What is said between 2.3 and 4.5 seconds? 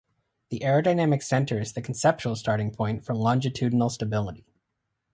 starting point for longitudinal stability.